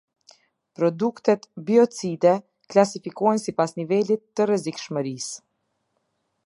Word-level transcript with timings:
Produktet 0.77 1.43
biocide 1.67 2.31
klasifikohen 2.75 3.43
sipas 3.45 3.77
nivelit 3.81 4.27
të 4.41 4.51
rrezikshmërisë. 4.51 5.41